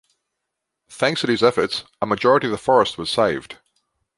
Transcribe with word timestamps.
Thanks 0.89 1.21
to 1.21 1.27
these 1.27 1.43
efforts, 1.43 1.83
a 2.01 2.07
majority 2.07 2.47
of 2.47 2.51
the 2.51 2.57
forest 2.57 2.97
was 2.97 3.11
saved. 3.11 3.57